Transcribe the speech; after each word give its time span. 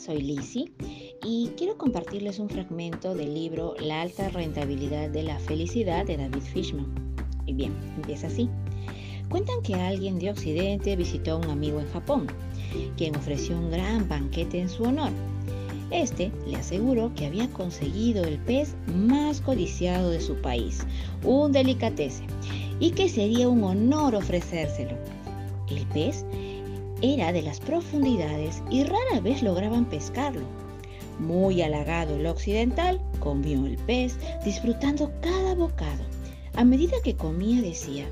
soy 0.00 0.22
Lizzie 0.22 0.72
y 1.22 1.50
quiero 1.58 1.76
compartirles 1.76 2.38
un 2.38 2.48
fragmento 2.48 3.14
del 3.14 3.34
libro 3.34 3.74
La 3.80 4.00
alta 4.00 4.30
rentabilidad 4.30 5.10
de 5.10 5.22
la 5.22 5.38
felicidad 5.38 6.06
de 6.06 6.16
David 6.16 6.40
Fishman. 6.40 6.86
Y 7.44 7.52
bien, 7.52 7.74
empieza 7.96 8.28
así. 8.28 8.48
Cuentan 9.28 9.60
que 9.62 9.74
alguien 9.74 10.18
de 10.18 10.30
Occidente 10.30 10.96
visitó 10.96 11.32
a 11.32 11.36
un 11.36 11.50
amigo 11.50 11.80
en 11.80 11.92
Japón, 11.92 12.26
quien 12.96 13.14
ofreció 13.14 13.58
un 13.58 13.70
gran 13.70 14.08
banquete 14.08 14.60
en 14.60 14.70
su 14.70 14.84
honor. 14.84 15.10
Este 15.90 16.32
le 16.46 16.56
aseguró 16.56 17.12
que 17.14 17.26
había 17.26 17.48
conseguido 17.50 18.24
el 18.24 18.38
pez 18.38 18.74
más 18.86 19.40
codiciado 19.42 20.10
de 20.10 20.20
su 20.20 20.36
país, 20.36 20.86
un 21.24 21.52
delicatese, 21.52 22.24
y 22.78 22.92
que 22.92 23.08
sería 23.08 23.48
un 23.48 23.62
honor 23.64 24.14
ofrecérselo. 24.14 24.96
El 25.68 25.86
pez 25.88 26.24
era 27.02 27.32
de 27.32 27.42
las 27.42 27.60
profundidades 27.60 28.62
y 28.70 28.84
rara 28.84 29.20
vez 29.22 29.42
lograban 29.42 29.84
pescarlo. 29.86 30.42
Muy 31.18 31.62
halagado 31.62 32.16
el 32.16 32.26
occidental, 32.26 33.00
comió 33.18 33.66
el 33.66 33.76
pez, 33.76 34.18
disfrutando 34.44 35.10
cada 35.20 35.54
bocado. 35.54 36.02
A 36.54 36.64
medida 36.64 36.96
que 37.04 37.16
comía 37.16 37.62
decía, 37.62 38.06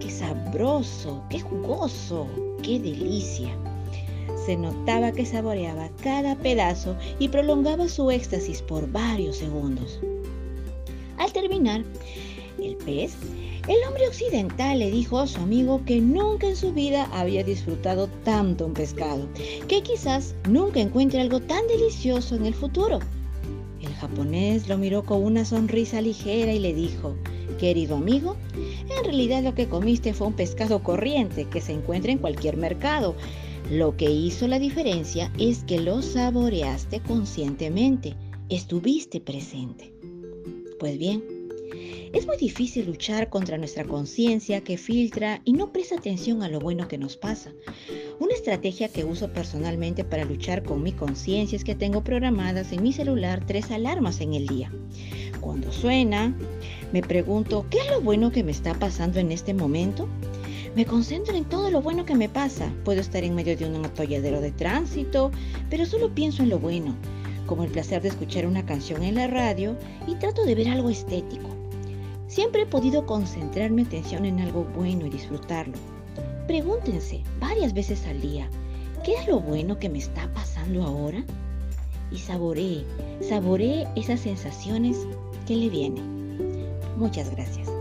qué 0.00 0.10
sabroso, 0.10 1.22
qué 1.30 1.40
jugoso, 1.40 2.26
qué 2.62 2.78
delicia. 2.78 3.50
Se 4.44 4.56
notaba 4.56 5.12
que 5.12 5.24
saboreaba 5.24 5.90
cada 6.02 6.36
pedazo 6.36 6.96
y 7.18 7.28
prolongaba 7.28 7.88
su 7.88 8.10
éxtasis 8.10 8.62
por 8.62 8.90
varios 8.90 9.36
segundos. 9.36 10.00
Al 11.18 11.32
terminar, 11.32 11.84
el 12.62 12.76
pez 12.76 13.16
el 13.68 13.78
hombre 13.88 14.06
occidental 14.06 14.78
le 14.78 14.92
dijo 14.92 15.18
a 15.18 15.26
su 15.26 15.40
amigo 15.40 15.82
que 15.84 16.00
nunca 16.00 16.46
en 16.46 16.54
su 16.54 16.72
vida 16.72 17.08
había 17.12 17.42
disfrutado 17.42 18.08
tanto 18.22 18.64
un 18.64 18.74
pescado, 18.74 19.26
que 19.66 19.82
quizás 19.82 20.36
nunca 20.48 20.78
encuentre 20.78 21.20
algo 21.20 21.40
tan 21.40 21.66
delicioso 21.66 22.36
en 22.36 22.46
el 22.46 22.54
futuro. 22.54 23.00
El 23.80 23.92
japonés 23.94 24.68
lo 24.68 24.78
miró 24.78 25.04
con 25.04 25.20
una 25.24 25.44
sonrisa 25.44 26.00
ligera 26.00 26.52
y 26.52 26.60
le 26.60 26.74
dijo, 26.74 27.16
querido 27.58 27.96
amigo, 27.96 28.36
en 28.54 29.04
realidad 29.04 29.42
lo 29.42 29.56
que 29.56 29.68
comiste 29.68 30.14
fue 30.14 30.28
un 30.28 30.34
pescado 30.34 30.84
corriente 30.84 31.46
que 31.46 31.60
se 31.60 31.72
encuentra 31.72 32.12
en 32.12 32.18
cualquier 32.18 32.56
mercado. 32.56 33.16
Lo 33.68 33.96
que 33.96 34.08
hizo 34.08 34.46
la 34.46 34.60
diferencia 34.60 35.32
es 35.40 35.64
que 35.64 35.80
lo 35.80 36.02
saboreaste 36.02 37.00
conscientemente, 37.00 38.14
estuviste 38.48 39.20
presente. 39.20 39.92
Pues 40.78 40.98
bien, 40.98 41.35
es 42.12 42.26
muy 42.26 42.36
difícil 42.36 42.86
luchar 42.86 43.28
contra 43.28 43.58
nuestra 43.58 43.84
conciencia 43.84 44.62
que 44.62 44.78
filtra 44.78 45.40
y 45.44 45.52
no 45.52 45.72
presta 45.72 45.96
atención 45.96 46.42
a 46.42 46.48
lo 46.48 46.60
bueno 46.60 46.88
que 46.88 46.98
nos 46.98 47.16
pasa. 47.16 47.52
Una 48.18 48.34
estrategia 48.34 48.88
que 48.88 49.04
uso 49.04 49.32
personalmente 49.32 50.04
para 50.04 50.24
luchar 50.24 50.62
con 50.62 50.82
mi 50.82 50.92
conciencia 50.92 51.56
es 51.56 51.64
que 51.64 51.74
tengo 51.74 52.02
programadas 52.02 52.72
en 52.72 52.82
mi 52.82 52.92
celular 52.92 53.44
tres 53.46 53.70
alarmas 53.70 54.20
en 54.20 54.34
el 54.34 54.46
día. 54.46 54.72
Cuando 55.40 55.72
suena, 55.72 56.34
me 56.92 57.02
pregunto, 57.02 57.66
¿qué 57.70 57.78
es 57.78 57.90
lo 57.90 58.00
bueno 58.00 58.30
que 58.32 58.44
me 58.44 58.52
está 58.52 58.74
pasando 58.74 59.18
en 59.18 59.32
este 59.32 59.52
momento? 59.52 60.08
Me 60.74 60.84
concentro 60.84 61.34
en 61.34 61.44
todo 61.44 61.70
lo 61.70 61.82
bueno 61.82 62.04
que 62.04 62.14
me 62.14 62.28
pasa. 62.28 62.72
Puedo 62.84 63.00
estar 63.00 63.24
en 63.24 63.34
medio 63.34 63.56
de 63.56 63.64
un 63.64 63.84
atolladero 63.84 64.40
de 64.40 64.52
tránsito, 64.52 65.30
pero 65.70 65.86
solo 65.86 66.14
pienso 66.14 66.42
en 66.42 66.50
lo 66.50 66.58
bueno, 66.58 66.94
como 67.46 67.64
el 67.64 67.70
placer 67.70 68.02
de 68.02 68.08
escuchar 68.08 68.46
una 68.46 68.66
canción 68.66 69.02
en 69.02 69.14
la 69.14 69.26
radio 69.26 69.76
y 70.06 70.14
trato 70.16 70.44
de 70.44 70.54
ver 70.54 70.68
algo 70.68 70.90
estético. 70.90 71.55
Siempre 72.28 72.62
he 72.62 72.66
podido 72.66 73.06
concentrar 73.06 73.70
mi 73.70 73.82
atención 73.82 74.24
en 74.24 74.40
algo 74.40 74.64
bueno 74.74 75.06
y 75.06 75.10
disfrutarlo. 75.10 75.74
Pregúntense 76.46 77.22
varias 77.40 77.72
veces 77.72 78.06
al 78.06 78.20
día, 78.20 78.48
¿qué 79.04 79.14
es 79.14 79.28
lo 79.28 79.40
bueno 79.40 79.78
que 79.78 79.88
me 79.88 79.98
está 79.98 80.32
pasando 80.32 80.82
ahora? 80.82 81.24
Y 82.10 82.18
saboree, 82.18 82.84
saboree 83.20 83.86
esas 83.96 84.20
sensaciones 84.20 85.06
que 85.46 85.56
le 85.56 85.68
vienen. 85.68 86.04
Muchas 86.96 87.30
gracias. 87.30 87.75